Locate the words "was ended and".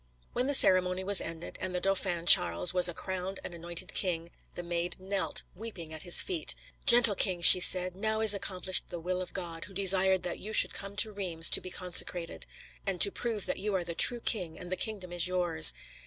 1.03-1.75